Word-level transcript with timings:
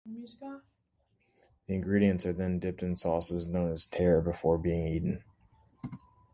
The 0.07 0.61
ingredients 1.75 2.25
are 2.25 2.33
then 2.33 2.57
dipped 2.57 2.81
in 2.81 2.95
sauces 2.95 3.47
known 3.47 3.71
as 3.71 3.85
"tare" 3.85 4.19
before 4.19 4.57
being 4.57 4.87
eaten. 4.87 5.23